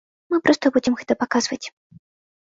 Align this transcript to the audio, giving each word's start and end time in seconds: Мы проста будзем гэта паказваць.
Мы 0.33 0.37
проста 0.45 0.69
будзем 0.77 0.95
гэта 1.01 1.17
паказваць. 1.23 1.61